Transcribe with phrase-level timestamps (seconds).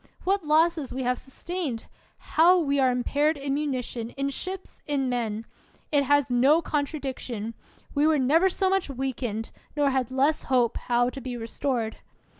[0.23, 1.85] What losses we have sustained!
[2.17, 5.45] How we are impaired in munition, in ships, in men!
[5.91, 7.53] It has no contradiction!
[7.93, 11.97] We were never so much weakened, nor had less hope how to be restored